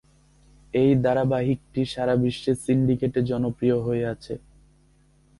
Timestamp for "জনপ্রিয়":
3.31-3.77